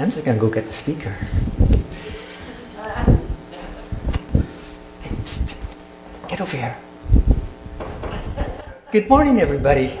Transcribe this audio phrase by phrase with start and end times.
[0.00, 1.12] I'm just going to go get the speaker.
[5.24, 5.56] Psst.
[6.28, 6.76] Get over here.
[8.92, 9.98] Good morning, everybody.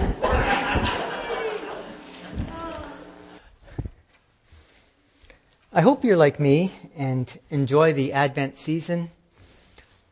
[5.72, 9.10] I hope you're like me and enjoy the Advent season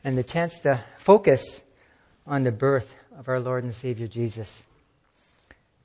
[0.02, 1.62] and the chance to focus
[2.26, 4.64] on the birth of our Lord and Savior Jesus.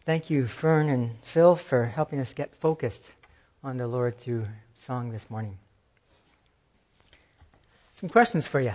[0.07, 3.03] Thank you, Fern and Phil, for helping us get focused
[3.63, 4.47] on the Lord through
[4.79, 5.57] song this morning.
[7.93, 8.73] Some questions for you.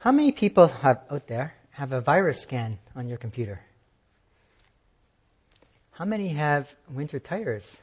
[0.00, 3.60] How many people have, out there have a virus scan on your computer?
[5.92, 7.80] How many have winter tires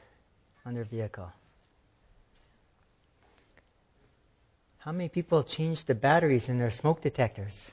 [0.66, 1.30] on their vehicle?
[4.78, 7.70] How many people change the batteries in their smoke detectors?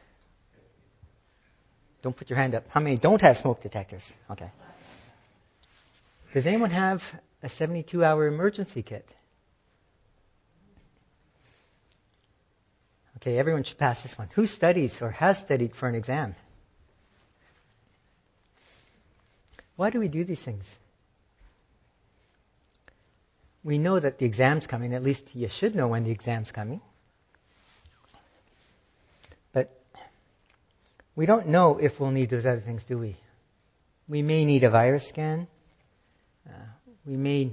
[2.03, 2.65] Don't put your hand up.
[2.69, 4.13] How many don't have smoke detectors?
[4.29, 4.51] Okay.
[6.33, 7.03] Does anyone have
[7.43, 9.07] a 72 hour emergency kit?
[13.17, 14.29] Okay, everyone should pass this one.
[14.35, 16.35] Who studies or has studied for an exam?
[19.75, 20.77] Why do we do these things?
[23.63, 24.93] We know that the exam's coming.
[24.93, 26.79] At least you should know when the exam's coming.
[29.51, 29.71] But
[31.15, 33.17] we don't know if we'll need those other things, do we?
[34.07, 35.47] We may need a virus scan.
[36.47, 36.53] Uh,
[37.07, 37.51] we may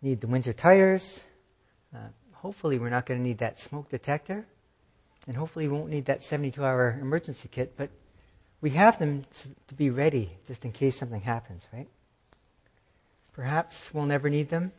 [0.00, 1.22] need the winter tires.
[1.94, 1.98] Uh,
[2.32, 4.46] hopefully, we're not going to need that smoke detector.
[5.28, 7.74] And hopefully, we won't need that 72 hour emergency kit.
[7.76, 7.90] But
[8.60, 9.24] we have them
[9.68, 11.88] to be ready just in case something happens, right?
[13.34, 14.72] Perhaps we'll never need them.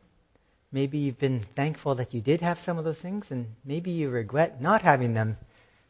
[0.72, 4.09] Maybe you've been thankful that you did have some of those things, and maybe you
[4.09, 5.38] regret not having them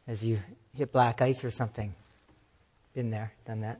[0.07, 0.39] as you
[0.75, 1.95] hit black ice or something.
[2.93, 3.79] Been there, done that.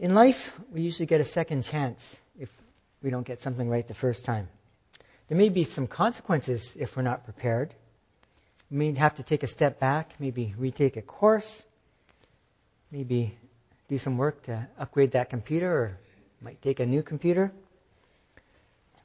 [0.00, 2.48] In life, we usually get a second chance if
[3.02, 4.48] we don't get something right the first time.
[5.28, 7.74] There may be some consequences if we're not prepared.
[8.70, 11.66] We may have to take a step back, maybe retake a course,
[12.90, 13.36] maybe
[13.88, 15.98] do some work to upgrade that computer, or
[16.40, 17.52] might take a new computer.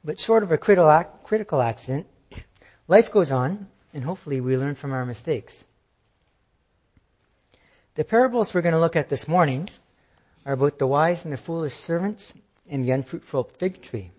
[0.02, 2.06] But short of a critical accident,
[2.88, 5.62] life goes on, and hopefully we learn from our mistakes.
[7.96, 9.68] The parables we're going to look at this morning
[10.46, 12.32] are both the wise and the foolish servants
[12.70, 14.12] and the unfruitful fig tree.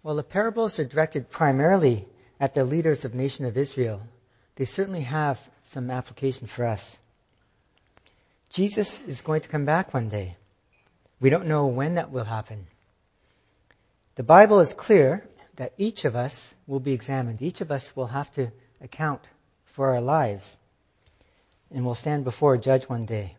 [0.00, 2.08] While the parables are directed primarily
[2.40, 4.00] at the leaders of the nation of Israel,
[4.56, 6.98] they certainly have some application for us.
[8.48, 10.36] Jesus is going to come back one day.
[11.20, 12.66] We don't know when that will happen.
[14.14, 17.42] The Bible is clear that each of us will be examined.
[17.42, 19.20] Each of us will have to account
[19.66, 20.56] for our lives
[21.70, 23.36] and will stand before a judge one day.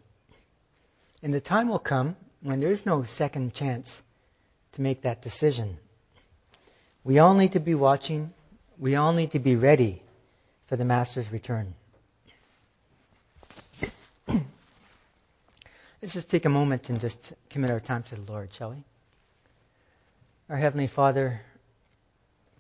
[1.23, 4.01] And the time will come when there is no second chance
[4.73, 5.77] to make that decision.
[7.03, 8.33] We all need to be watching.
[8.77, 10.03] We all need to be ready
[10.67, 11.73] for the Master's return.
[14.27, 18.83] Let's just take a moment and just commit our time to the Lord, shall we?
[20.49, 21.41] Our Heavenly Father,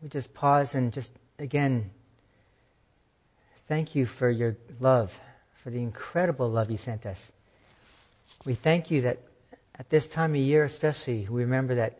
[0.01, 1.91] we just pause and just again
[3.67, 5.17] thank you for your love,
[5.63, 7.31] for the incredible love you sent us.
[8.47, 9.17] We thank you that
[9.77, 11.99] at this time of year, especially, we remember that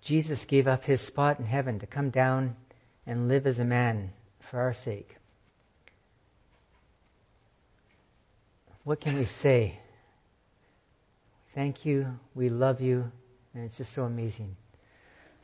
[0.00, 2.56] Jesus gave up his spot in heaven to come down
[3.06, 4.10] and live as a man
[4.40, 5.14] for our sake.
[8.84, 9.78] What can we say?
[11.54, 13.12] Thank you, we love you,
[13.52, 14.56] and it's just so amazing.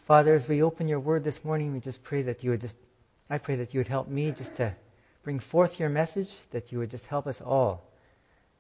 [0.06, 2.76] Father, as we open your word this morning, we just pray that you would just,
[3.28, 4.74] I pray that you would help me just to
[5.24, 7.84] bring forth your message, that you would just help us all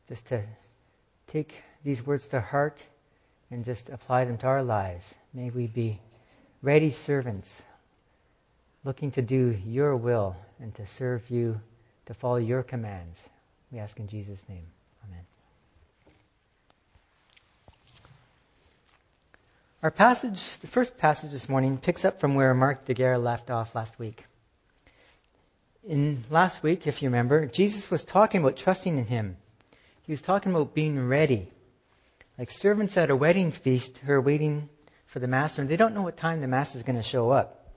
[0.06, 0.42] just to
[1.28, 2.82] take these words to heart
[3.50, 5.14] and just apply them to our lives.
[5.32, 6.00] May we be
[6.62, 7.62] ready servants,
[8.84, 11.60] looking to do your will and to serve you,
[12.06, 13.28] to follow your commands.
[13.72, 14.66] We ask in Jesus' name.
[15.06, 15.24] Amen.
[19.82, 23.74] Our passage, the first passage this morning, picks up from where Mark Daguerre left off
[23.74, 24.24] last week.
[25.86, 29.36] In last week, if you remember, Jesus was talking about trusting in Him.
[30.02, 31.50] He was talking about being ready.
[32.38, 34.68] Like servants at a wedding feast who are waiting
[35.06, 37.30] for the master, and they don't know what time the master is going to show
[37.30, 37.68] up.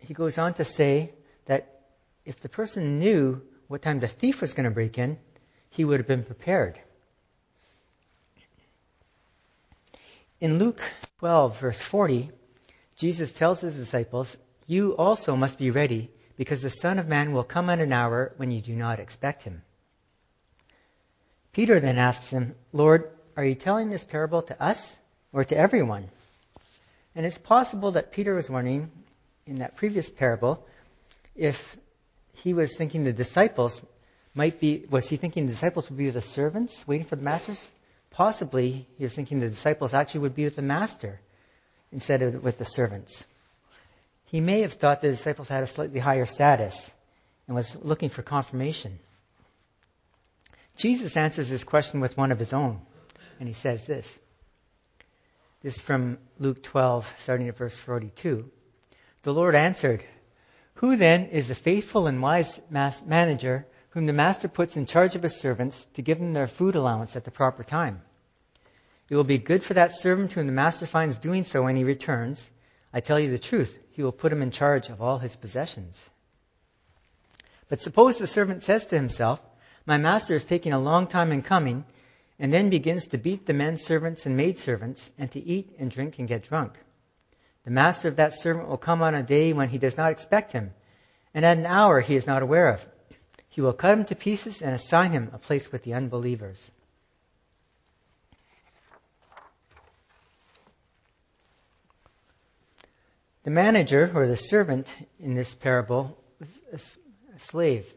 [0.00, 1.14] He goes on to say
[1.46, 1.80] that
[2.26, 5.18] if the person knew what time the thief was going to break in,
[5.70, 6.78] he would have been prepared.
[10.40, 10.82] In Luke
[11.18, 12.30] 12, verse 40,
[12.96, 17.44] Jesus tells his disciples, You also must be ready, because the Son of Man will
[17.44, 19.62] come at an hour when you do not expect him.
[21.52, 23.10] Peter then asks him, Lord,
[23.40, 24.98] are you telling this parable to us
[25.32, 26.06] or to everyone?
[27.14, 28.90] And it's possible that Peter was wondering
[29.46, 30.66] in that previous parable
[31.34, 31.78] if
[32.34, 33.82] he was thinking the disciples
[34.34, 37.22] might be, was he thinking the disciples would be with the servants waiting for the
[37.22, 37.72] masters?
[38.10, 41.18] Possibly he was thinking the disciples actually would be with the master
[41.92, 43.24] instead of with the servants.
[44.26, 46.92] He may have thought the disciples had a slightly higher status
[47.46, 48.98] and was looking for confirmation.
[50.76, 52.82] Jesus answers this question with one of his own,
[53.40, 54.18] and he says this.
[55.62, 58.50] This is from Luke 12, starting at verse 42.
[59.22, 60.04] The Lord answered,
[60.74, 65.22] Who then is the faithful and wise manager whom the master puts in charge of
[65.22, 68.02] his servants to give them their food allowance at the proper time?
[69.08, 71.84] It will be good for that servant whom the master finds doing so when he
[71.84, 72.48] returns.
[72.92, 76.08] I tell you the truth, he will put him in charge of all his possessions.
[77.68, 79.40] But suppose the servant says to himself,
[79.86, 81.84] My master is taking a long time in coming,
[82.40, 85.90] and then begins to beat the men servants and maid servants, and to eat and
[85.90, 86.72] drink and get drunk.
[87.64, 90.50] The master of that servant will come on a day when he does not expect
[90.50, 90.72] him,
[91.34, 92.84] and at an hour he is not aware of.
[93.50, 96.72] He will cut him to pieces and assign him a place with the unbelievers.
[103.42, 104.86] The manager or the servant
[105.18, 106.16] in this parable
[106.72, 106.98] was
[107.34, 107.92] a, slave.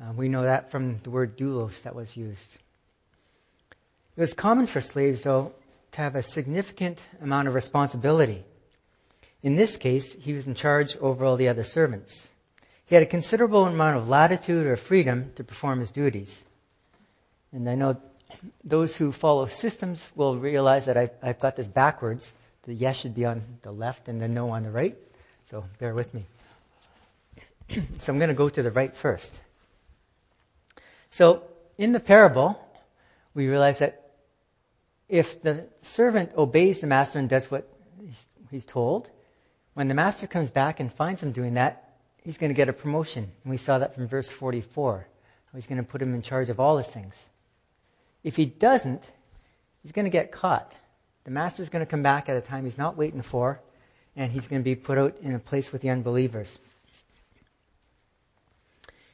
[0.00, 2.58] Uh, we know that from the word doulos that was used.
[4.16, 5.54] It was common for slaves, though,
[5.92, 8.44] to have a significant amount of responsibility.
[9.42, 12.30] In this case, he was in charge over all the other servants.
[12.86, 16.44] He had a considerable amount of latitude or freedom to perform his duties.
[17.52, 18.00] And I know
[18.62, 22.30] those who follow systems will realize that I've, I've got this backwards.
[22.64, 24.96] The yes should be on the left and the no on the right.
[25.44, 26.26] So bear with me.
[27.98, 29.38] so I'm going to go to the right first.
[31.10, 31.42] So
[31.78, 32.60] in the parable,
[33.34, 34.01] we realize that
[35.12, 37.68] if the servant obeys the master and does what
[38.50, 39.10] he's told,
[39.74, 41.92] when the master comes back and finds him doing that,
[42.24, 43.30] he's going to get a promotion.
[43.44, 45.06] And we saw that from verse 44.
[45.54, 47.22] He's going to put him in charge of all his things.
[48.24, 49.02] If he doesn't,
[49.82, 50.72] he's going to get caught.
[51.24, 53.60] The master's going to come back at a time he's not waiting for,
[54.16, 56.58] and he's going to be put out in a place with the unbelievers.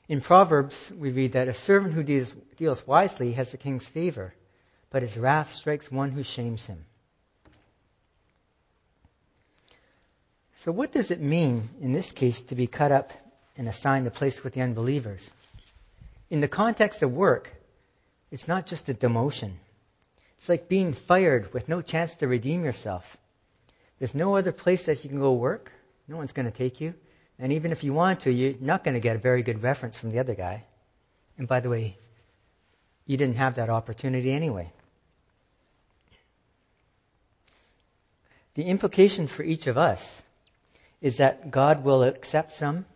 [0.07, 4.33] In Proverbs, we read that a servant who deals, deals wisely has the king's favor,
[4.91, 6.85] but his wrath strikes one who shames him.
[10.57, 13.13] So, what does it mean in this case to be cut up
[13.57, 15.31] and assigned a place with the unbelievers?
[16.31, 17.53] In the context of work,
[18.31, 19.53] it's not just a demotion.
[20.39, 23.17] It's like being fired with no chance to redeem yourself.
[23.99, 25.73] There's no other place that you can go work.
[26.07, 26.95] No one's going to take you.
[27.39, 29.97] And even if you want to, you're not going to get a very good reference
[29.97, 30.65] from the other guy.
[31.37, 31.97] And by the way,
[33.07, 34.73] you didn't have that opportunity anyway.
[38.59, 40.21] The implication for each of us
[41.01, 42.87] is that God will accept some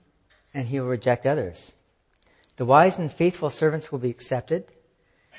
[0.53, 1.73] and he will reject others.
[2.57, 4.65] The wise and faithful servants will be accepted,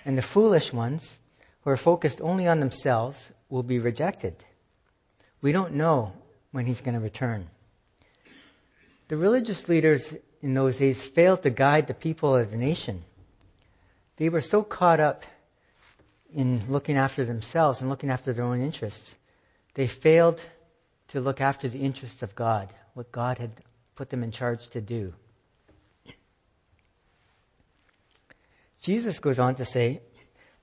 [0.05, 1.19] and the foolish ones,
[1.63, 4.33] who are focused only on themselves, will be rejected.
[5.41, 6.13] We don't know
[6.53, 7.49] when he's going to return.
[9.09, 13.03] The religious leaders in those days failed to guide the people of the nation.
[14.15, 15.25] They were so caught up
[16.33, 19.17] in looking after themselves and looking after their own interests,
[19.73, 20.43] they failed
[21.09, 23.51] to look after the interests of God, what God had
[23.95, 25.13] put them in charge to do.
[28.81, 30.01] Jesus goes on to say,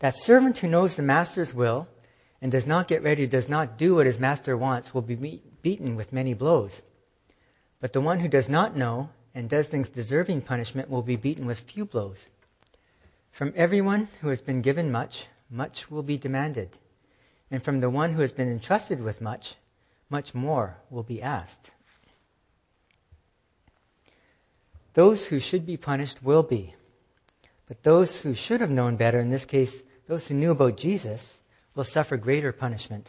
[0.01, 1.89] that servant who knows the master's will
[2.43, 5.97] and does not get ready, does not do what his master wants, will be beaten
[5.97, 6.81] with many blows.
[7.81, 11.47] But the one who does not know and does things deserving punishment will be beaten
[11.47, 12.27] with few blows.
[13.33, 16.69] From everyone who has been given much, much will be demanded.
[17.51, 19.57] And from the one who has been entrusted with much,
[20.09, 21.71] much more will be asked.
[24.95, 26.75] Those who should be punished will be.
[27.69, 31.41] But those who should have known better, in this case, those who knew about Jesus,
[31.75, 33.09] will suffer greater punishment.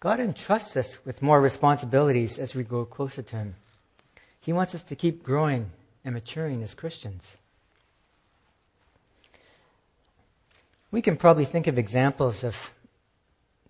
[0.00, 3.54] God entrusts us with more responsibilities as we grow closer to Him.
[4.40, 5.70] He wants us to keep growing
[6.04, 7.36] and maturing as Christians.
[10.90, 12.54] We can probably think of examples of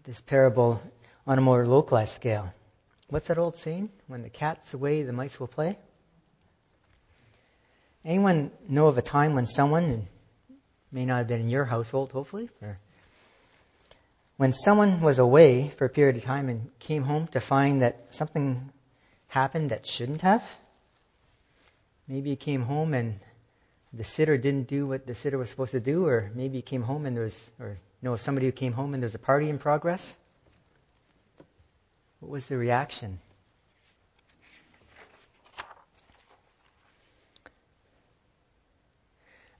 [0.04, 0.82] this parable
[1.26, 2.52] on a more localized scale.
[3.09, 3.90] What's that old saying?
[4.06, 5.78] When the cat's away, the mice will play?
[8.04, 10.09] Anyone know of a time when someone,
[10.90, 12.78] may not have been in your household, hopefully, or
[14.38, 18.12] when someone was away for a period of time and came home to find that
[18.12, 18.73] something
[19.28, 20.42] happened that shouldn't have?
[22.09, 23.21] Maybe he came home and
[23.92, 26.82] the sitter didn't do what the sitter was supposed to do, or maybe he came
[26.82, 29.59] home and there was, or know somebody who came home and there's a party in
[29.59, 30.16] progress.
[32.21, 33.21] What was the reaction?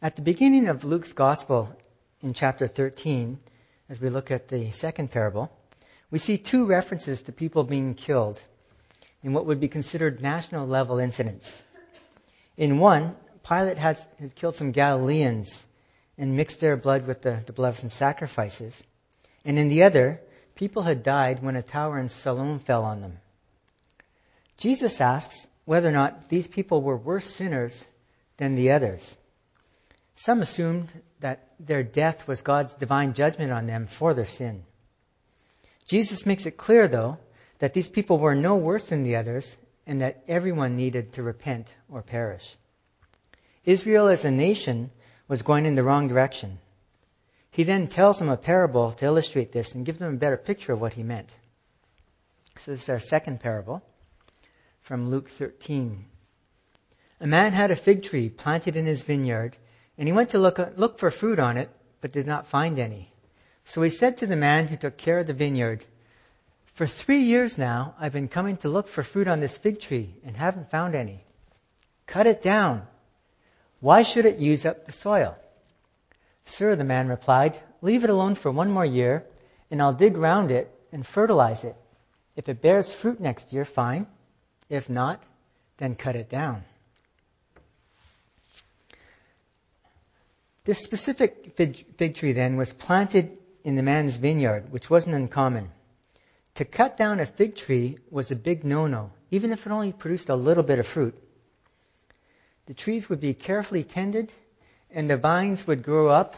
[0.01, 1.75] At the beginning of Luke's Gospel
[2.23, 3.39] in chapter 13,
[3.89, 5.57] as we look at the second parable,
[6.11, 8.43] we see two references to people being killed
[9.23, 11.65] in what would be considered national level incidents.
[12.57, 13.15] In one,
[13.49, 13.97] Pilate had
[14.35, 15.67] killed some Galileans
[16.19, 18.83] and mixed their blood with the, the blood of some sacrifices.
[19.45, 20.21] And in the other,
[20.55, 23.19] people had died when a tower in Siloam fell on them.
[24.57, 27.87] Jesus asks whether or not these people were worse sinners
[28.37, 29.17] than the others.
[30.17, 34.65] Some assumed that their death was God's divine judgment on them for their sin.
[35.87, 37.19] Jesus makes it clear, though,
[37.59, 41.69] that these people were no worse than the others and that everyone needed to repent
[41.89, 42.57] or perish.
[43.65, 44.91] Israel as a nation
[45.33, 46.59] was going in the wrong direction.
[47.53, 50.75] He then tells them a parable to illustrate this and give them a better picture
[50.75, 51.31] of what he meant.
[52.59, 53.83] So this is our second parable
[54.83, 56.05] from Luke 13.
[57.23, 59.57] A man had a fig tree planted in his vineyard,
[59.97, 61.71] and he went to look, look for fruit on it,
[62.03, 63.11] but did not find any.
[63.65, 65.83] So he said to the man who took care of the vineyard,
[66.75, 70.15] For three years now I've been coming to look for fruit on this fig tree
[70.27, 71.25] and haven't found any.
[72.07, 72.87] Cut it down.
[73.83, 75.37] Why should it use up the soil?
[76.47, 79.27] Sir, the man replied, leave it alone for one more year,
[79.73, 81.75] and I'll dig round it and fertilize it.
[82.37, 84.07] If it bears fruit next year, fine.
[84.69, 85.21] If not,
[85.79, 86.63] then cut it down.
[90.63, 95.73] This specific fig, tree then was planted in the man's vineyard, which wasn't uncommon.
[96.55, 100.29] To cut down a fig tree was a big no-no, even if it only produced
[100.29, 101.21] a little bit of fruit.
[102.67, 104.33] The trees would be carefully tended
[104.91, 106.37] and the vines would grow up,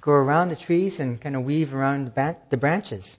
[0.00, 3.18] grow around the trees and kind of weave around the branches.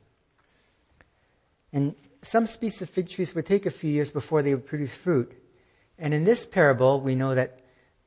[1.72, 4.94] And some species of fig trees would take a few years before they would produce
[4.94, 5.32] fruit.
[5.98, 7.60] And in this parable, we know that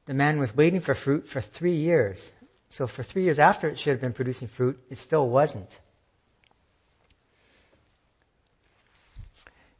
[0.06, 2.32] the man was waiting for fruit for three years.
[2.70, 5.78] So for three years after it should have been producing fruit, it still wasn't.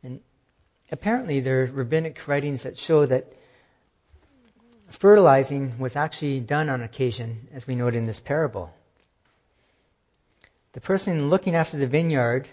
[0.02, 0.20] And
[0.90, 3.32] apparently there are rabbinic writings that show that
[5.02, 8.72] fertilizing was actually done on occasion, as we note in this parable.
[10.74, 12.48] The person looking after the vineyard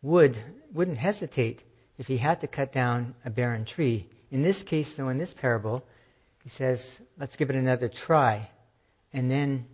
[0.00, 0.38] would,
[0.72, 1.62] wouldn't hesitate
[1.98, 4.08] if he had to cut down a barren tree.
[4.30, 5.84] In this case, though, in this parable,
[6.44, 8.48] he says, let's give it another try
[9.12, 9.66] and then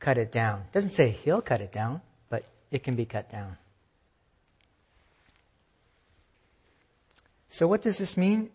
[0.00, 0.60] cut it down.
[0.60, 3.58] It doesn't say he'll cut it down, but it can be cut down.
[7.50, 8.48] So what does this mean?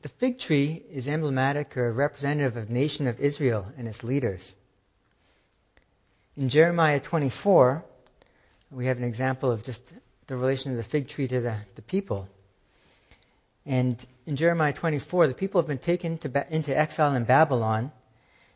[0.00, 4.54] The fig tree is emblematic or representative of the nation of Israel and its leaders.
[6.36, 7.84] In Jeremiah 24,
[8.70, 9.92] we have an example of just
[10.28, 12.28] the relation of the fig tree to the, the people.
[13.66, 17.90] And in Jeremiah 24, the people have been taken to, into exile in Babylon,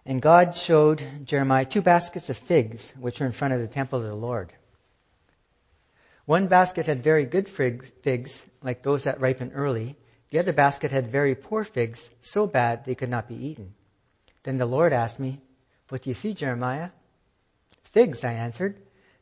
[0.06, 3.98] and God showed Jeremiah two baskets of figs, which are in front of the temple
[3.98, 4.52] of the Lord.
[6.24, 9.96] One basket had very good figs, figs like those that ripen early,
[10.32, 13.74] the other basket had very poor figs, so bad they could not be eaten.
[14.44, 15.38] Then the Lord asked me,
[15.90, 16.88] What do you see, Jeremiah?
[17.92, 18.80] Figs, I answered.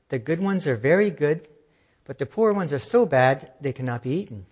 [0.08, 1.48] The good ones are very good,
[2.04, 4.46] but the poor ones are so bad they cannot be eaten.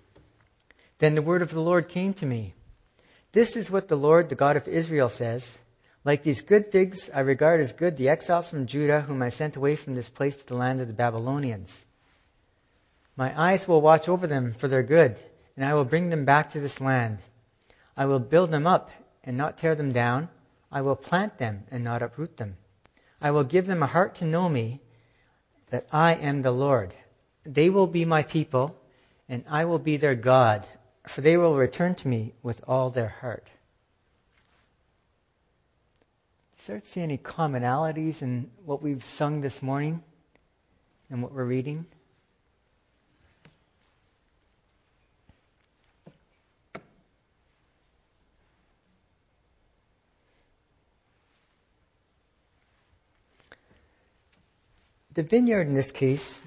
[0.98, 2.54] Then the word of the Lord came to me.
[3.30, 5.56] This is what the Lord, the God of Israel, says.
[6.04, 9.54] Like these good figs, I regard as good the exiles from Judah whom I sent
[9.54, 11.84] away from this place to the land of the Babylonians.
[13.14, 15.20] My eyes will watch over them for their good
[15.58, 17.18] and I will bring them back to this land.
[17.96, 18.92] I will build them up
[19.24, 20.28] and not tear them down.
[20.70, 22.56] I will plant them and not uproot them.
[23.20, 24.80] I will give them a heart to know me,
[25.70, 26.94] that I am the Lord.
[27.42, 28.80] They will be my people,
[29.28, 30.64] and I will be their God,
[31.08, 33.48] for they will return to me with all their heart.
[36.58, 40.04] Start see any commonalities in what we've sung this morning
[41.10, 41.84] and what we're reading?
[55.18, 56.44] The vineyard in this case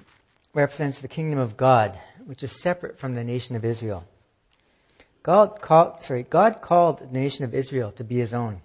[0.54, 4.02] represents the kingdom of God, which is separate from the nation of Israel.
[5.22, 8.62] God called, sorry, God called the nation of Israel to be his own.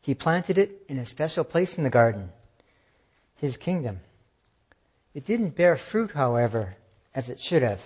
[0.00, 2.32] He planted it in a special place in the garden,
[3.36, 4.00] his kingdom.
[5.12, 6.74] It didn't bear fruit, however,
[7.14, 7.82] as it should have.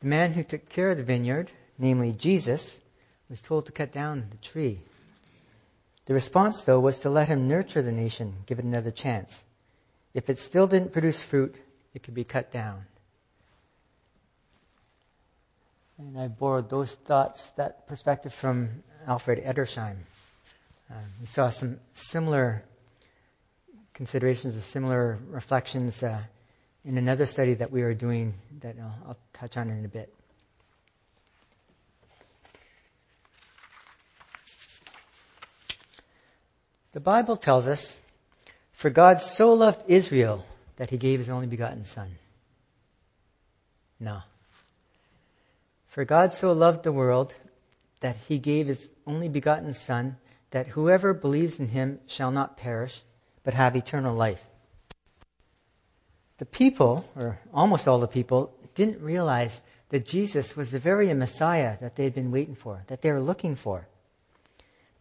[0.00, 2.80] The man who took care of the vineyard, namely Jesus,
[3.28, 4.80] was told to cut down the tree.
[6.06, 9.44] The response, though, was to let him nurture the nation, give it another chance.
[10.14, 11.54] If it still didn't produce fruit,
[11.94, 12.84] it could be cut down.
[15.98, 19.96] And I borrowed those thoughts, that perspective from Alfred Edersheim.
[20.90, 22.62] Um, we saw some similar
[23.94, 26.20] considerations or similar reflections uh,
[26.84, 30.12] in another study that we are doing that I'll, I'll touch on in a bit.
[36.92, 37.98] The Bible tells us
[38.82, 42.16] for God so loved Israel that he gave his only begotten Son.
[44.00, 44.22] No.
[45.86, 47.32] For God so loved the world
[48.00, 50.16] that he gave his only begotten Son,
[50.50, 53.00] that whoever believes in him shall not perish,
[53.44, 54.44] but have eternal life.
[56.38, 59.60] The people, or almost all the people, didn't realize
[59.90, 63.20] that Jesus was the very Messiah that they had been waiting for, that they were
[63.20, 63.86] looking for.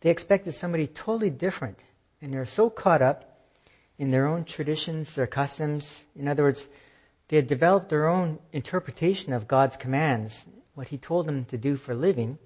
[0.02, 1.80] They expected somebody totally different,
[2.22, 3.30] and they're so caught up
[4.02, 6.04] in their own traditions, their customs.
[6.16, 6.68] In other words,
[7.28, 10.44] they had developed their own interpretation of God's commands,
[10.74, 12.40] what He told them to do for living,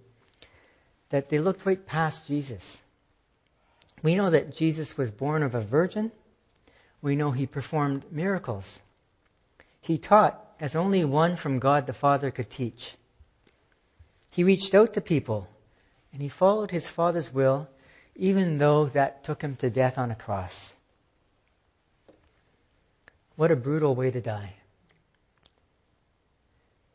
[1.11, 2.83] that they looked right past Jesus.
[4.03, 6.11] We know that Jesus was born of a virgin.
[7.01, 8.81] We know He performed miracles.
[9.79, 12.97] He taught as only one from God the Father could teach.
[14.29, 15.47] He reached out to people
[16.11, 17.69] and he followed his Father's will
[18.13, 20.74] even though that took him to death on a cross.
[23.35, 24.53] What a brutal way to die.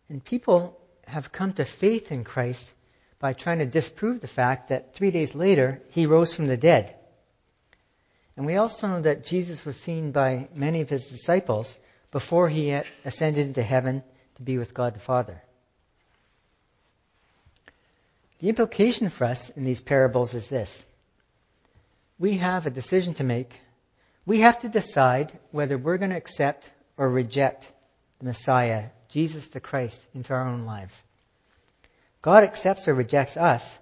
[0.08, 2.72] And people have come to faith in Christ
[3.18, 6.96] by trying to disprove the fact that three days later he rose from the dead.
[8.36, 11.78] And we also know that Jesus was seen by many of his disciples
[12.10, 14.02] before he ascended into heaven
[14.36, 15.42] to be with God the Father.
[18.38, 20.84] The implication for us in these parables is this.
[22.18, 23.60] We have a decision to make.
[24.26, 27.70] We have to decide whether we're going to accept or reject
[28.18, 31.02] the Messiah, Jesus the Christ, into our own lives.
[32.22, 33.78] God accepts or rejects us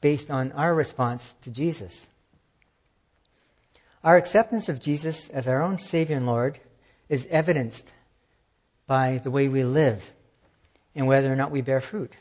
[0.00, 2.06] based on our response to Jesus.
[4.02, 6.58] Our acceptance of Jesus as our own Savior and Lord
[7.08, 7.92] is evidenced
[8.86, 10.10] by the way we live
[10.94, 12.16] and whether or not we bear fruit.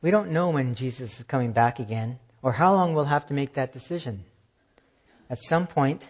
[0.00, 3.34] We don't know when Jesus is coming back again or how long we'll have to
[3.34, 4.24] make that decision.
[5.28, 6.06] At some point,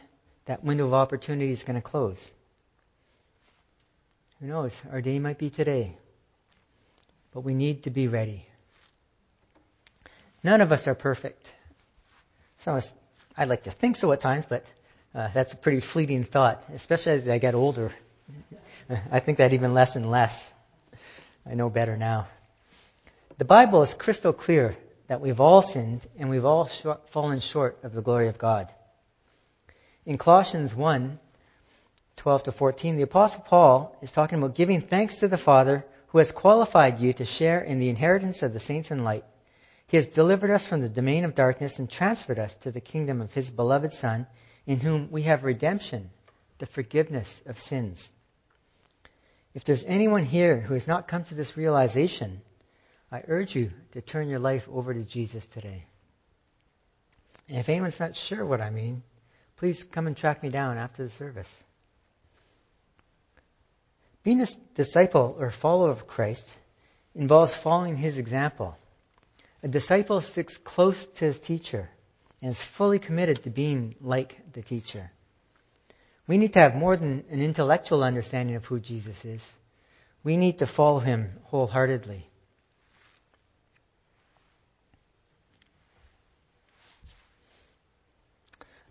[0.48, 2.32] that window of opportunity is going to close.
[4.40, 4.80] Who knows?
[4.90, 5.94] Our day might be today.
[7.34, 8.46] But we need to be ready.
[10.42, 11.52] None of us are perfect.
[12.58, 12.94] Some of us,
[13.36, 14.64] I'd like to think so at times, but
[15.14, 17.92] uh, that's a pretty fleeting thought, especially as I get older.
[19.10, 20.52] I think that even less and less.
[21.44, 22.26] I know better now.
[23.36, 27.92] The Bible is crystal clear that we've all sinned and we've all fallen short of
[27.92, 28.72] the glory of God.
[30.08, 31.18] In Colossians 1,
[32.16, 36.16] 12 to 14, the Apostle Paul is talking about giving thanks to the Father who
[36.16, 39.26] has qualified you to share in the inheritance of the saints in light.
[39.86, 43.20] He has delivered us from the domain of darkness and transferred us to the kingdom
[43.20, 44.26] of His beloved Son,
[44.66, 46.08] in whom we have redemption,
[46.56, 48.10] the forgiveness of sins.
[49.52, 52.40] If there's anyone here who has not come to this realization,
[53.12, 55.84] I urge you to turn your life over to Jesus today.
[57.46, 59.02] And if anyone's not sure what I mean,
[59.58, 61.64] please come and track me down after the service.
[64.22, 66.50] Being a disciple or follower of Christ
[67.14, 68.76] involves following his example.
[69.62, 71.90] A disciple sticks close to his teacher
[72.40, 75.10] and is fully committed to being like the teacher.
[76.26, 79.56] We need to have more than an intellectual understanding of who Jesus is.
[80.22, 82.28] We need to follow him wholeheartedly.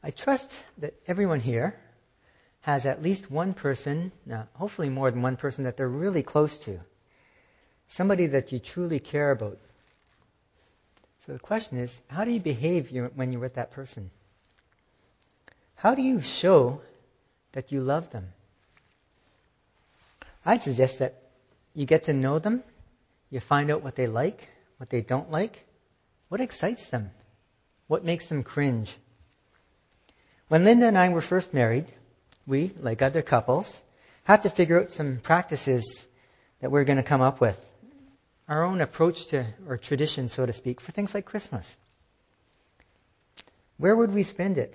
[0.08, 1.78] I trust that everyone here
[2.62, 6.60] has at least one person, now hopefully more than one person that they're really close
[6.60, 6.80] to.
[7.89, 9.58] Somebody that you truly care about.
[11.26, 14.10] So the question is, how do you behave when you're with that person?
[15.76, 16.80] How do you show
[17.52, 18.30] that you love them?
[20.46, 21.22] I'd suggest that
[21.76, 22.63] you get to know them,
[23.30, 25.65] you find out what they like, what they don't like,
[26.30, 27.12] what excites them,
[27.88, 28.98] what makes them cringe.
[30.47, 31.91] When Linda and I were first married,
[32.45, 33.81] we, like other couples,
[34.23, 36.07] had to figure out some practices
[36.62, 37.60] that we're going to come up with
[38.47, 41.75] our own approach to, or tradition, so to speak, for things like Christmas.
[43.77, 44.73] Where would we spend it?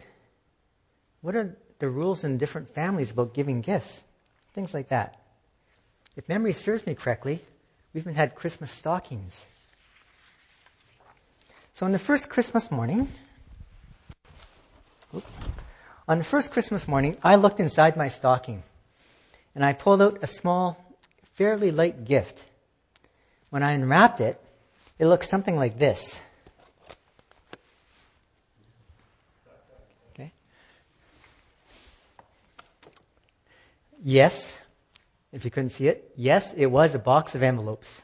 [1.23, 4.03] What are the rules in different families about giving gifts?
[4.53, 5.19] Things like that.
[6.17, 7.43] If memory serves me correctly,
[7.95, 9.47] we even had Christmas stockings.
[11.73, 13.09] So on the first Christmas morning,
[16.09, 18.63] on the first Christmas morning, I looked inside my stocking
[19.55, 20.77] and I pulled out a small,
[21.35, 22.45] fairly light gift
[23.53, 24.41] when I unwrapped it,
[24.99, 26.19] it looked something like this.
[30.15, 30.33] Okay.
[34.03, 34.51] Yes,
[35.35, 38.01] if you couldn't see it, yes, it was a box of envelopes.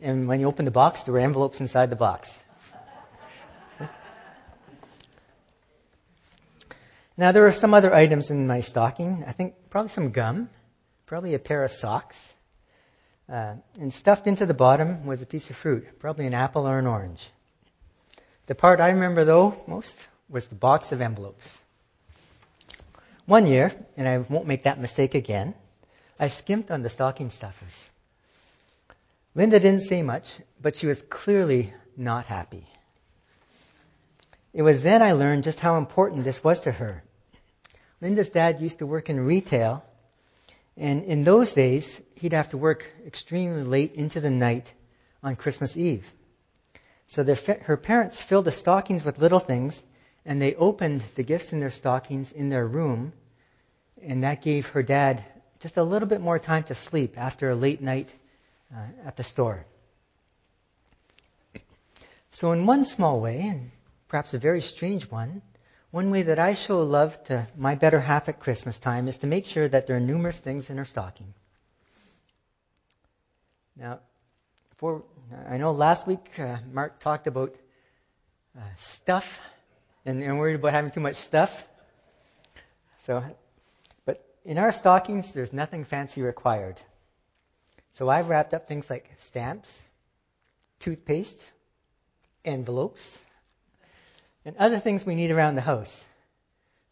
[0.00, 2.42] And, when you opened the box, there were envelopes inside the box.
[7.18, 9.24] Now there are some other items in my stocking.
[9.26, 10.50] I think probably some gum,
[11.06, 12.34] probably a pair of socks.
[13.28, 16.78] Uh, and stuffed into the bottom was a piece of fruit, probably an apple or
[16.78, 17.28] an orange.
[18.46, 21.60] The part I remember though most was the box of envelopes.
[23.24, 25.54] One year, and I won't make that mistake again,
[26.20, 27.90] I skimped on the stocking stuffers.
[29.34, 32.66] Linda didn't say much, but she was clearly not happy.
[34.54, 37.02] It was then I learned just how important this was to her.
[38.00, 39.84] Linda's dad used to work in retail,
[40.76, 44.70] and in those days, he'd have to work extremely late into the night
[45.22, 46.10] on Christmas Eve.
[47.06, 49.82] So her parents filled the stockings with little things,
[50.24, 53.12] and they opened the gifts in their stockings in their room,
[54.02, 55.24] and that gave her dad
[55.60, 58.12] just a little bit more time to sleep after a late night
[58.74, 59.64] uh, at the store.
[62.32, 63.70] So, in one small way, and
[64.08, 65.40] perhaps a very strange one,
[65.96, 69.26] one way that I show love to my better half at Christmas time is to
[69.26, 71.32] make sure that there are numerous things in her stocking.
[73.74, 74.00] Now,
[74.74, 75.04] for
[75.48, 77.56] I know last week uh, Mark talked about
[78.54, 79.40] uh, stuff
[80.04, 81.66] and, and worried about having too much stuff.
[82.98, 83.24] So,
[84.04, 86.78] but in our stockings, there's nothing fancy required.
[87.92, 89.80] So I've wrapped up things like stamps,
[90.78, 91.40] toothpaste,
[92.44, 93.24] envelopes,
[94.46, 96.04] and other things we need around the house.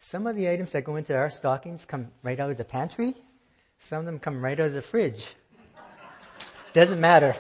[0.01, 3.15] Some of the items that go into our stockings come right out of the pantry.
[3.79, 5.35] Some of them come right out of the fridge.
[6.73, 7.37] Doesn't matter.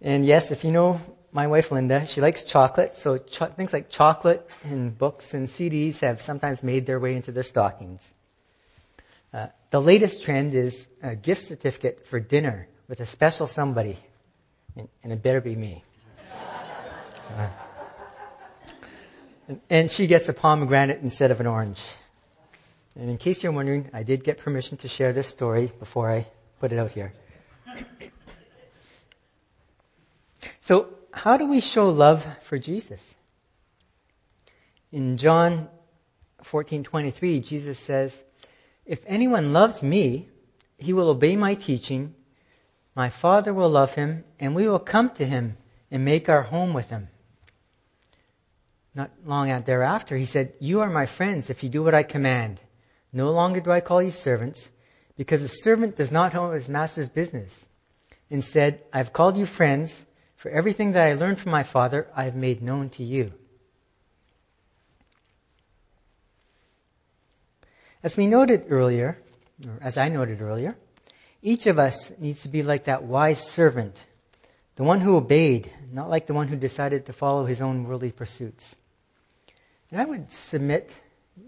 [0.00, 3.88] And yes, if you know my wife Linda, she likes chocolate, so cho- things like
[3.88, 8.06] chocolate and books and CDs have sometimes made their way into the stockings.
[9.32, 13.96] Uh, the latest trend is a gift certificate for dinner with a special somebody,
[14.76, 15.84] and, and it better be me.
[17.38, 17.48] Uh,
[19.70, 21.84] and, she gets a pomegranate instead of an orange.
[22.96, 26.26] And in case you're wondering, I did get permission to share this story before I
[26.60, 27.12] put it out here.
[30.60, 33.14] So, how do we show love for Jesus?
[34.90, 35.68] In John
[36.44, 38.22] 14:23, Jesus says,
[38.84, 40.28] if anyone loves me,
[40.76, 42.14] he will obey my teaching.
[42.94, 45.56] My Father will love him, and we will come to him
[45.90, 47.08] and make our home with him.
[48.94, 52.60] Not long thereafter, he said, You are my friends if you do what I command.
[53.12, 54.70] No longer do I call you servants,
[55.16, 57.66] because a servant does not know his master's business.
[58.28, 60.04] Instead, I have called you friends,
[60.36, 63.32] for everything that I learned from my Father I have made known to you.
[68.02, 69.16] As we noted earlier,
[69.66, 70.76] or as I noted earlier,
[71.40, 74.02] each of us needs to be like that wise servant,
[74.74, 78.10] the one who obeyed, not like the one who decided to follow his own worldly
[78.10, 78.76] pursuits.
[79.92, 80.90] And I would submit,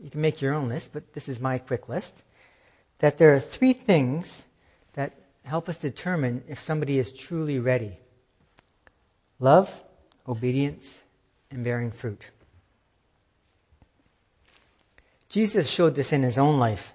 [0.03, 2.15] you can make your own list, but this is my quick list,
[2.99, 4.45] that there are three things
[4.93, 7.99] that help us determine if somebody is truly ready
[9.41, 9.73] love,
[10.29, 11.03] obedience,
[11.51, 12.23] and bearing fruit.
[15.29, 16.93] Jesus showed this in his own life.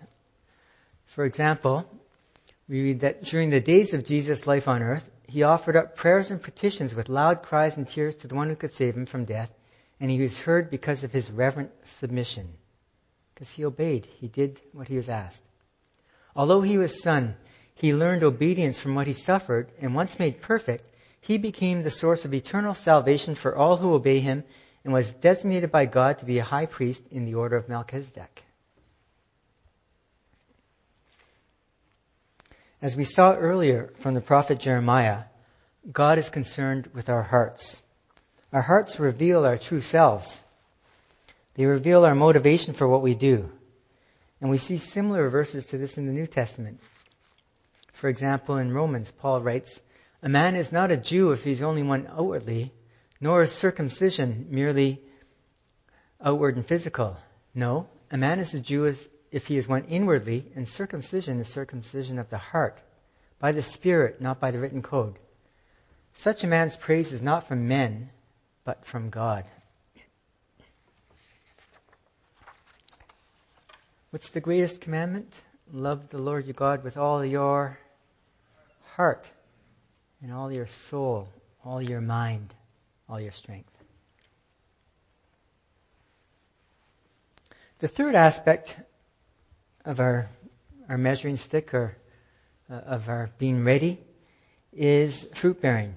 [1.07, 1.85] For example,
[2.67, 6.31] we read that during the days of Jesus' life on earth, he offered up prayers
[6.31, 9.25] and petitions with loud cries and tears to the one who could save him from
[9.25, 9.51] death,
[9.99, 12.47] and he was heard because of his reverent submission.
[13.33, 15.43] Because he obeyed, he did what he was asked.
[16.35, 17.35] Although he was son,
[17.75, 20.83] he learned obedience from what he suffered, and once made perfect,
[21.21, 24.43] he became the source of eternal salvation for all who obey him
[24.83, 28.43] and was designated by God to be a high priest in the order of Melchizedek.
[32.81, 35.23] As we saw earlier from the prophet Jeremiah,
[35.91, 37.81] God is concerned with our hearts.
[38.51, 40.41] Our hearts reveal our true selves.
[41.53, 43.51] They reveal our motivation for what we do.
[44.41, 46.79] And we see similar verses to this in the New Testament.
[47.93, 49.79] For example, in Romans, Paul writes,
[50.23, 52.73] A man is not a Jew if he's only one outwardly,
[53.21, 55.01] nor is circumcision merely
[56.23, 57.17] outward and physical.
[57.53, 58.95] No, a man is a Jew
[59.31, 62.81] if he is one inwardly, and circumcision is circumcision of the heart,
[63.37, 65.19] by the Spirit, not by the written code.
[66.13, 68.09] Such a man's praise is not from men,
[68.63, 69.45] but from God.
[74.11, 75.31] What's the greatest commandment?
[75.71, 77.77] Love the Lord your God with all your
[78.95, 79.29] heart
[80.21, 81.29] and all your soul,
[81.63, 82.53] all your mind,
[83.07, 83.69] all your strength.
[87.79, 88.75] The third aspect
[89.85, 90.27] of our,
[90.89, 91.95] our measuring stick or
[92.69, 93.99] uh, of our being ready
[94.73, 95.95] is fruit bearing.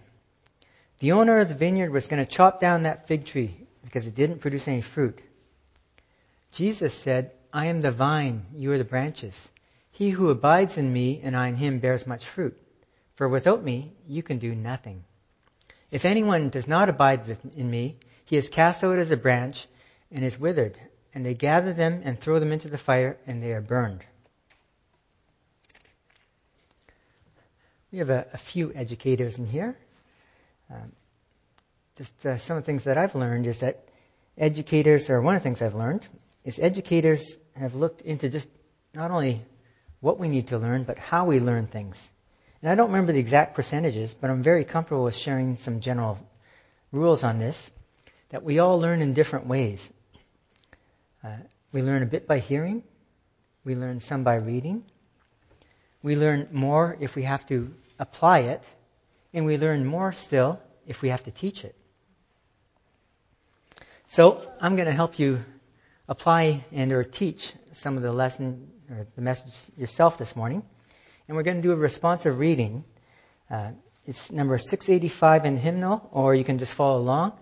[1.02, 4.14] The owner of the vineyard was going to chop down that fig tree because it
[4.14, 5.20] didn't produce any fruit.
[6.52, 9.50] Jesus said, I am the vine, you are the branches.
[9.90, 12.56] He who abides in me and I in him bears much fruit.
[13.16, 15.02] For without me, you can do nothing.
[15.90, 19.66] If anyone does not abide in me, he is cast out as a branch
[20.12, 20.78] and is withered,
[21.12, 24.04] and they gather them and throw them into the fire, and they are burned.
[27.90, 29.76] We have a, a few educators in here.
[30.72, 30.92] Um,
[31.96, 33.84] just uh, some of the things that I've learned is that
[34.38, 36.06] educators, or one of the things I've learned,
[36.44, 38.48] is educators have looked into just
[38.94, 39.42] not only
[40.00, 42.10] what we need to learn, but how we learn things.
[42.62, 46.18] And I don't remember the exact percentages, but I'm very comfortable with sharing some general
[46.90, 47.70] rules on this,
[48.30, 49.92] that we all learn in different ways.
[51.22, 51.36] Uh,
[51.72, 52.82] we learn a bit by hearing.
[53.64, 54.84] We learn some by reading.
[56.02, 58.64] We learn more if we have to apply it.
[59.32, 61.74] And we learn more still if we have to teach it.
[64.08, 65.42] So I'm going to help you
[66.08, 70.62] apply and or teach some of the lesson or the message yourself this morning.
[71.26, 72.84] And we're going to do a responsive reading.
[73.50, 73.70] Uh,
[74.04, 77.32] it's number 685 in the hymnal, or you can just follow along.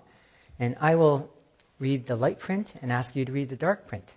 [0.59, 1.33] And I will
[1.79, 4.09] read the light print and ask you to read the dark print.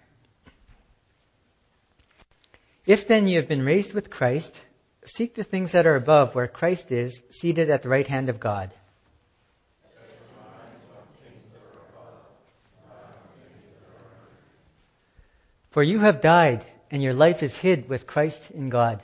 [2.85, 4.61] If then you have been raised with Christ,
[5.05, 8.39] seek the things that are above where Christ is, seated at the right hand of
[8.39, 8.73] God.
[15.71, 19.01] For you have died, and your life is hid with Christ in God.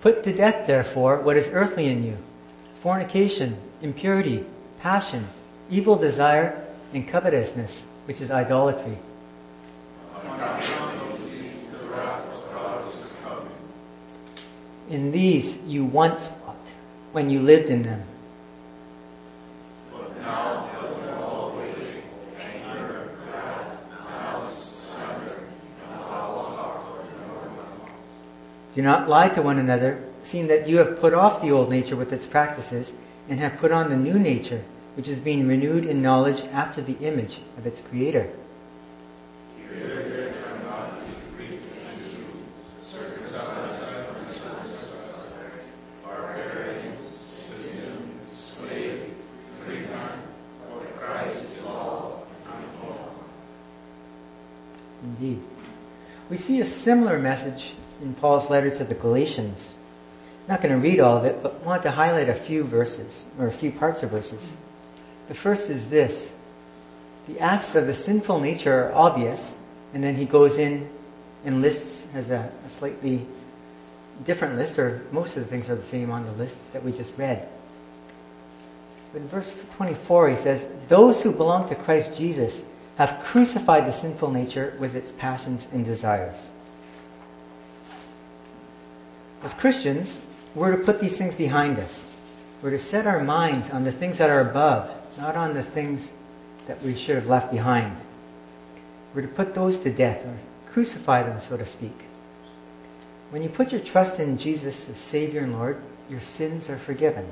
[0.00, 2.16] Put to death, therefore, what is earthly in you
[2.80, 4.46] fornication, impurity,
[4.78, 5.28] passion,
[5.68, 8.98] evil desire, and covetousness, which is idolatry.
[14.88, 16.68] In these you once walked
[17.12, 18.02] when you lived in them.
[19.92, 20.70] but now
[28.72, 31.96] Do not lie to one another, seeing that you have put off the old nature
[31.96, 32.92] with its practices,
[33.28, 34.62] and have put on the new nature,
[35.00, 38.30] which is being renewed in knowledge after the image of its Creator.
[55.02, 55.40] Indeed.
[56.28, 59.74] We see a similar message in Paul's letter to the Galatians.
[60.42, 63.24] I'm not going to read all of it, but want to highlight a few verses,
[63.38, 64.52] or a few parts of verses.
[65.30, 66.34] The first is this.
[67.28, 69.54] The acts of the sinful nature are obvious,
[69.94, 70.90] and then he goes in
[71.44, 73.24] and lists as a, a slightly
[74.24, 76.90] different list, or most of the things are the same on the list that we
[76.90, 77.48] just read.
[79.12, 82.64] But in verse 24 he says, Those who belong to Christ Jesus
[82.96, 86.50] have crucified the sinful nature with its passions and desires.
[89.44, 90.20] As Christians,
[90.56, 92.04] we're to put these things behind us.
[92.62, 96.10] We're to set our minds on the things that are above, not on the things
[96.66, 97.96] that we should have left behind.
[99.14, 100.36] We're to put those to death, or
[100.72, 101.98] crucify them, so to speak.
[103.30, 107.26] When you put your trust in Jesus as Savior and Lord, your sins are forgiven.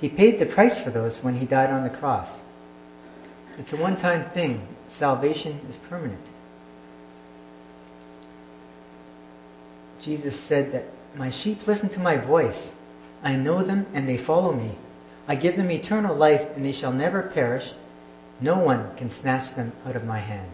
[0.00, 2.40] He paid the price for those when He died on the cross.
[3.58, 4.66] It's a one time thing.
[4.88, 6.24] Salvation is permanent.
[10.00, 12.72] Jesus said that my sheep listen to my voice.
[13.22, 14.70] I know them and they follow me.
[15.30, 17.72] I give them eternal life and they shall never perish.
[18.40, 20.50] No one can snatch them out of my hand.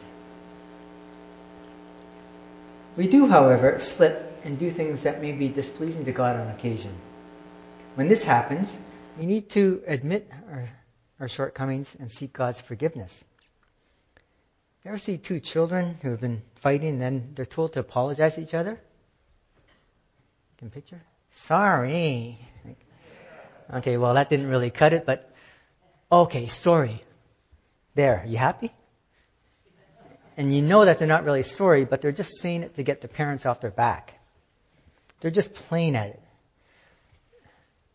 [2.95, 6.93] We do, however, slip and do things that may be displeasing to God on occasion.
[7.95, 8.79] When this happens,
[9.19, 10.69] we need to admit our,
[11.21, 13.25] our shortcomings and seek God's forgiveness.
[14.85, 18.35] You ever see two children who have been fighting and then they're told to apologize
[18.35, 18.73] to each other?
[18.73, 18.79] You
[20.59, 21.01] Can picture?
[21.31, 22.39] Sorry.
[23.73, 25.31] Okay, well, that didn't really cut it, but
[26.11, 27.01] okay, sorry.
[27.95, 28.73] There, you happy?
[30.37, 33.01] And you know that they're not really sorry, but they're just saying it to get
[33.01, 34.15] the parents off their back.
[35.21, 36.21] They're just playing at it.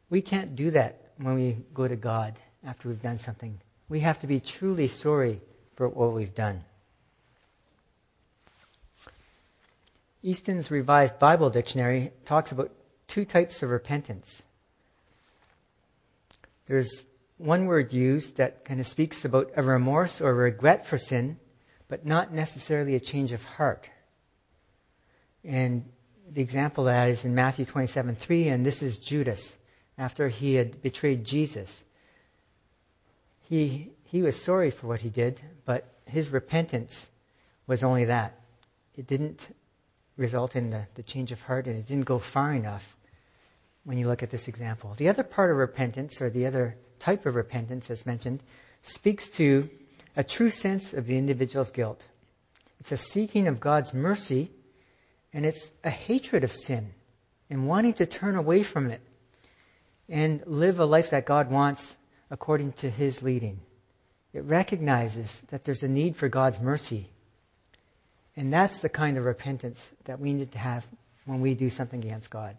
[0.09, 2.33] We can't do that when we go to God
[2.65, 3.59] after we've done something.
[3.87, 5.39] We have to be truly sorry
[5.75, 6.63] for what we've done.
[10.23, 12.71] Easton's Revised Bible Dictionary talks about
[13.07, 14.43] two types of repentance
[16.71, 17.03] there's
[17.35, 21.37] one word used that kind of speaks about a remorse or a regret for sin,
[21.89, 23.89] but not necessarily a change of heart.
[25.43, 25.83] And
[26.31, 29.53] the example of that is in Matthew 27 3, and this is Judas
[29.97, 31.83] after he had betrayed Jesus.
[33.49, 37.09] He, he was sorry for what he did, but his repentance
[37.67, 38.39] was only that.
[38.95, 39.45] It didn't
[40.15, 42.95] result in the, the change of heart, and it didn't go far enough
[43.83, 44.93] when you look at this example.
[44.95, 48.41] The other part of repentance, or the other type of repentance, as mentioned,
[48.83, 49.69] speaks to
[50.15, 52.03] a true sense of the individual's guilt.
[52.79, 54.51] It's a seeking of God's mercy,
[55.33, 56.93] and it's a hatred of sin
[57.49, 59.01] and wanting to turn away from it
[60.09, 61.95] and live a life that God wants
[62.29, 63.59] according to His leading.
[64.33, 67.09] It recognizes that there's a need for God's mercy.
[68.35, 70.85] And that's the kind of repentance that we need to have
[71.25, 72.55] when we do something against God.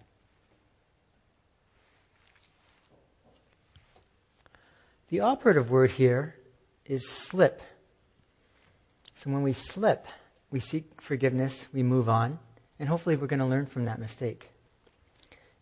[5.13, 6.35] The operative word here
[6.87, 7.61] is slip.
[9.17, 10.07] So when we slip,
[10.51, 12.39] we seek forgiveness, we move on,
[12.81, 14.49] and hopefully we're going to learn from that mistake.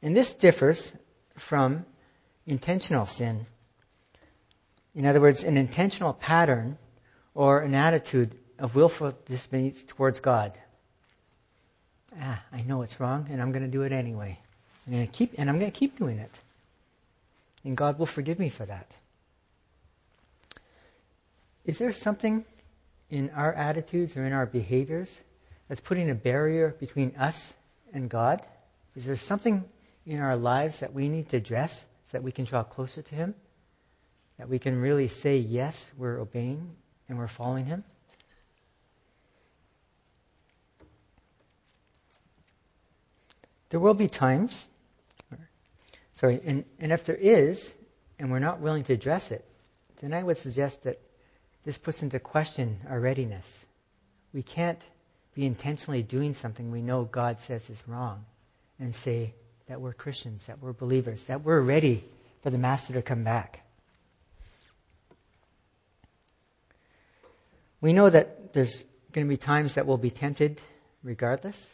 [0.02, 0.92] And this differs
[1.34, 1.84] from
[2.46, 3.44] intentional sin.
[4.94, 6.78] In other words, an intentional pattern
[7.34, 10.56] or an attitude of willful disobedience towards God.
[12.20, 14.38] Ah, I know it's wrong, and I'm going to do it anyway.
[14.86, 16.40] I'm going to keep, and I'm going to keep doing it.
[17.64, 18.94] And God will forgive me for that.
[21.70, 22.44] Is there something
[23.10, 25.22] in our attitudes or in our behaviors
[25.68, 27.56] that's putting a barrier between us
[27.92, 28.44] and God?
[28.96, 29.64] Is there something
[30.04, 33.14] in our lives that we need to address so that we can draw closer to
[33.14, 33.36] Him?
[34.38, 36.74] That we can really say, yes, we're obeying
[37.08, 37.84] and we're following Him?
[43.68, 44.66] There will be times,
[46.14, 47.72] sorry, and, and if there is,
[48.18, 49.44] and we're not willing to address it,
[50.00, 51.00] then I would suggest that
[51.64, 53.66] this puts into question our readiness.
[54.32, 54.80] We can't
[55.34, 58.24] be intentionally doing something we know God says is wrong
[58.78, 59.34] and say
[59.68, 62.04] that we're Christians, that we're believers, that we're ready
[62.42, 63.60] for the Master to come back.
[67.80, 70.60] We know that there's going to be times that we'll be tempted
[71.02, 71.70] regardless,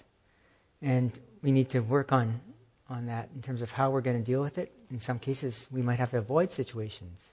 [0.80, 1.10] and
[1.42, 2.40] we need to work on,
[2.88, 4.72] on that in terms of how we're going to deal with it.
[4.90, 7.28] In some cases, we might have to avoid situations.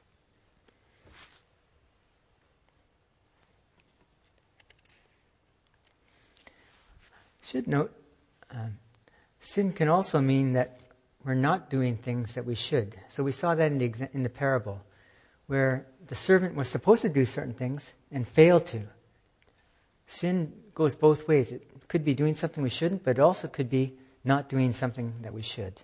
[7.54, 7.94] Should note
[8.50, 8.80] um,
[9.42, 10.80] sin can also mean that
[11.24, 12.96] we're not doing things that we should.
[13.10, 14.82] So we saw that in the, in the parable,
[15.46, 18.82] where the servant was supposed to do certain things and failed to.
[20.08, 21.52] Sin goes both ways.
[21.52, 25.14] It could be doing something we shouldn't, but it also could be not doing something
[25.22, 25.80] that we should.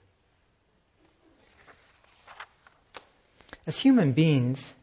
[3.67, 4.73] As human beings,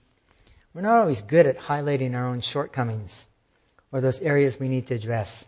[0.73, 3.27] we're not always good at highlighting our own shortcomings
[3.91, 5.45] or those areas we need to address.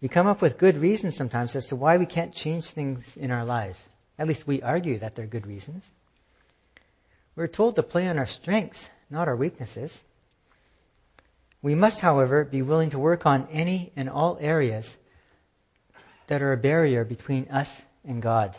[0.00, 3.30] We come up with good reasons sometimes as to why we can't change things in
[3.30, 3.88] our lives.
[4.18, 5.90] At least we argue that they're good reasons.
[7.34, 10.02] We're told to play on our strengths, not our weaknesses.
[11.62, 14.96] We must, however, be willing to work on any and all areas
[16.28, 18.56] that are a barrier between us and God.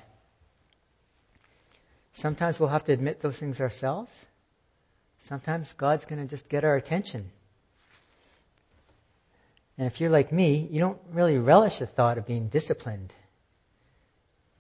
[2.14, 4.26] Sometimes we'll have to admit those things ourselves.
[5.20, 7.32] Sometimes God's going to just get our attention
[9.80, 13.14] and if you're like me, you don't really relish the thought of being disciplined.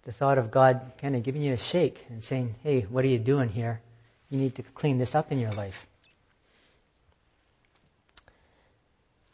[0.04, 3.10] The thought of God kind of giving you a shake and saying, hey, what are
[3.10, 3.82] you doing here?
[4.30, 5.86] You need to clean this up in your life.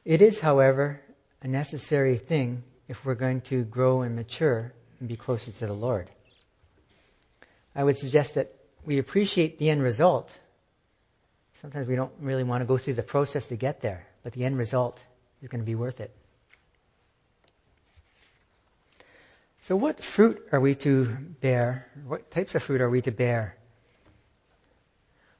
[0.04, 1.00] It is, however,
[1.44, 5.74] a necessary thing if we're going to grow and mature and be closer to the
[5.74, 6.10] Lord.
[7.76, 8.52] I would suggest that
[8.86, 10.36] we appreciate the end result.
[11.62, 14.46] Sometimes we don't really want to go through the process to get there, but the
[14.46, 15.04] end result
[15.46, 16.12] is going to be worth it.
[19.62, 21.88] So, what fruit are we to bear?
[22.06, 23.56] What types of fruit are we to bear?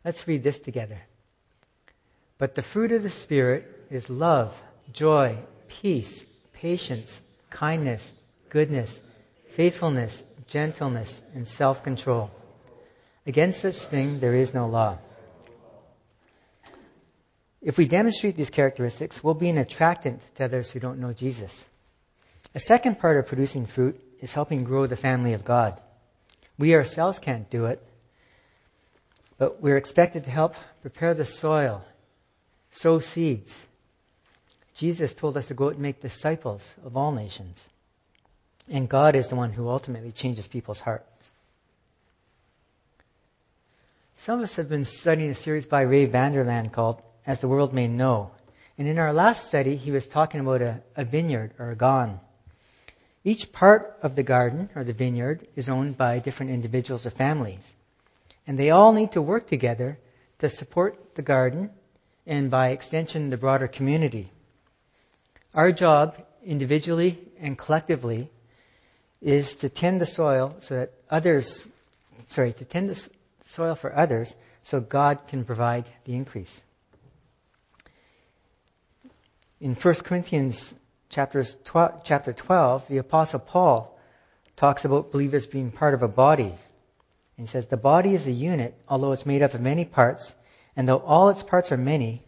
[0.04, 1.02] Let's read this together.
[2.38, 4.62] But the fruit of the Spirit is love,
[4.94, 5.38] joy,
[5.70, 8.14] peace, patience, kindness,
[8.50, 9.02] goodness,
[9.52, 12.30] faithfulness, gentleness, and self control.
[13.26, 15.00] Against such thing there is no law.
[17.66, 21.68] If we demonstrate these characteristics, we'll be an attractant to others who don't know Jesus.
[22.54, 25.82] A second part of producing fruit is helping grow the family of God.
[26.60, 27.82] We ourselves can't do it,
[29.40, 30.54] but we're expected to help
[30.84, 31.84] prepare the soil,
[32.70, 33.68] sow seeds.
[34.76, 37.68] Jesus told us to go out and make disciples of all nations.
[38.70, 41.32] And God is the one who ultimately changes people's hearts.
[44.18, 47.48] Some of us have been studying a series by Ray Vander Laan called As the
[47.48, 48.32] World May Know.
[48.78, 52.20] And in our last study, he was talking about a, a vineyard or a garden.
[53.24, 57.74] Each part of the garden or the vineyard is owned by different individuals or families.
[58.46, 59.98] And they all need to work together
[60.40, 61.72] to support the garden
[62.28, 64.30] and by extension the broader community.
[65.54, 68.30] Our job, individually and collectively,
[69.22, 71.66] is to tend the soil so that others,
[72.28, 73.10] sorry, to tend the
[73.48, 76.65] soil for others so God can provide the increase.
[79.62, 80.76] In 1 Corinthians
[81.10, 83.98] chapters 12, chapter 12, the Apostle Paul
[84.58, 86.54] talks about believers being part of a body.
[87.38, 90.36] He says, The body is a unit, although it's made up of many parts,
[90.76, 92.22] and though all its parts are many,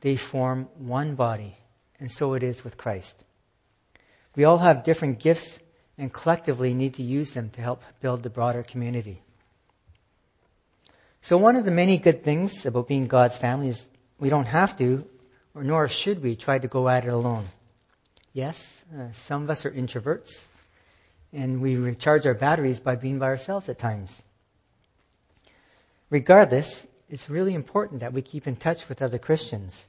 [0.00, 1.56] they form one body.
[2.00, 3.22] And so it is with Christ.
[4.34, 5.60] We all have different gifts
[5.96, 9.22] and collectively need to use them to help build the broader community.
[11.20, 13.86] So one of the many good things about being God's family is
[14.18, 15.06] we don't have to,
[15.54, 17.46] or nor should we, try to go at it alone.
[18.32, 20.44] Yes, uh, some of us are introverts,
[21.32, 24.22] and we recharge our batteries by being by ourselves at times.
[26.08, 29.86] Regardless, it's really important that we keep in touch with other Christians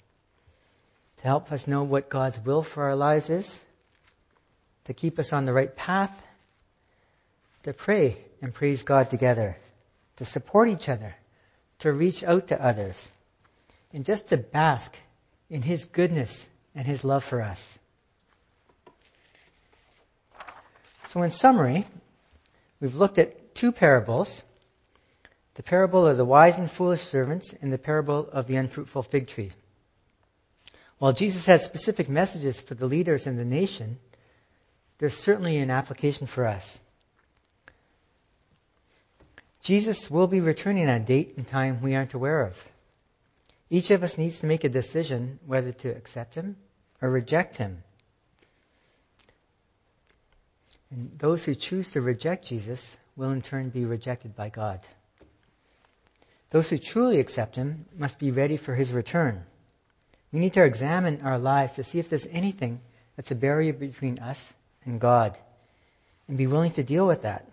[1.18, 3.66] to help us know what God's will for our lives is,
[4.86, 6.28] to keep us on the right path,
[7.64, 9.58] to pray and praise God together,
[10.18, 11.16] to support each other,
[11.80, 13.10] to reach out to others,
[13.94, 14.94] and just to bask
[15.54, 17.78] in His goodness and His love for us.
[21.06, 21.86] So, in summary,
[22.82, 24.44] we've looked at two parables
[25.54, 29.28] the parable of the wise and foolish servants and the parable of the unfruitful fig
[29.28, 29.52] tree.
[30.98, 34.00] While Jesus had specific messages for the leaders in the nation,
[34.98, 36.82] there's certainly an application for us.
[39.62, 42.68] Jesus will be returning at a date and time we aren't aware of.
[43.74, 46.58] Each of us needs to make a decision whether to accept him
[47.02, 47.82] or reject him.
[50.92, 54.80] And those who choose to reject Jesus will in turn be rejected by God.
[56.52, 59.44] Those who truly accept Him must be ready for His return.
[60.32, 62.80] We need to examine our lives to see if there's anything
[63.16, 64.54] that's a barrier between us
[64.86, 65.36] and God
[66.28, 67.48] and be willing to deal with that.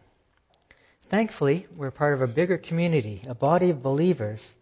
[1.04, 4.52] Thankfully, we're part of a bigger community, a body of believers,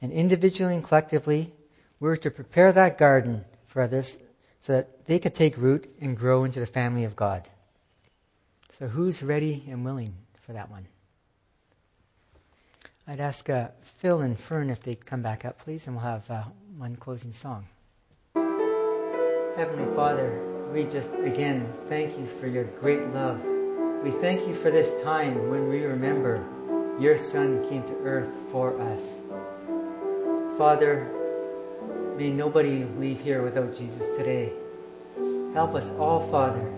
[0.00, 1.52] and individually and collectively,
[2.00, 4.18] we're to prepare that garden for others
[4.60, 7.48] so that they could take root and grow into the family of God.
[8.78, 10.86] So who's ready and willing for that one?
[13.06, 13.68] I'd ask uh,
[13.98, 16.42] Phil and Fern if they'd come back up, please, and we'll have uh,
[16.76, 17.66] one closing song.
[19.56, 20.40] Heavenly Father,
[20.72, 23.42] we just again thank you for your great love.
[24.04, 26.46] We thank you for this time when we remember
[27.00, 29.17] your Son came to earth for us.
[30.58, 31.06] Father,
[32.16, 34.52] may nobody leave here without Jesus today.
[35.54, 36.68] Help us all, Father,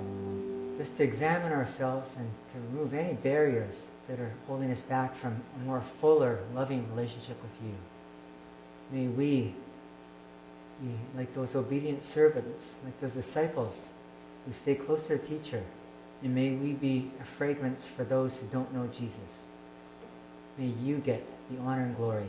[0.76, 5.41] just to examine ourselves and to remove any barriers that are holding us back from
[5.57, 7.74] a more fuller, loving relationship with you.
[8.93, 9.55] May we
[10.83, 13.89] be like those obedient servants, like those disciples
[14.45, 15.62] who stay close to the teacher.
[16.22, 19.43] And may we be a fragrance for those who don't know Jesus.
[20.59, 22.28] May you get the honor and glory.